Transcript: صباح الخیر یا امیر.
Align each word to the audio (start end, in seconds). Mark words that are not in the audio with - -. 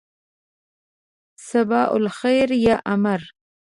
صباح 1.49 1.87
الخیر 1.97 2.49
یا 2.65 2.75
امیر. 2.93 3.21